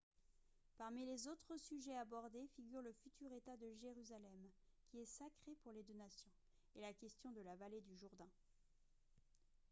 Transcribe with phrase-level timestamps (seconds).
[0.79, 4.49] parmi les autres sujets abordés figurent le futur état de jérusalem
[4.87, 6.31] qui est sacré pour les deux nations
[6.75, 8.31] et la question de la vallée du jourdain